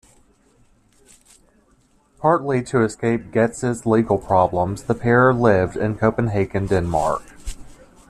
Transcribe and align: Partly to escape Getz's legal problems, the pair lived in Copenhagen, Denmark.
Partly 2.17 2.63
to 2.63 2.81
escape 2.81 3.29
Getz's 3.31 3.85
legal 3.85 4.17
problems, 4.17 4.81
the 4.81 4.95
pair 4.95 5.31
lived 5.31 5.77
in 5.77 5.95
Copenhagen, 5.95 6.65
Denmark. 6.65 7.21